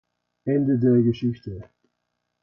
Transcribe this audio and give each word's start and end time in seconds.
Ende 0.47 0.79
der 0.79 1.03
Geschichte. 1.03 1.69